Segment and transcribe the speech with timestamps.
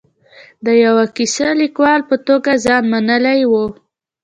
[0.65, 3.53] د یوه کیسه لیکوال په توګه ځان منلی و.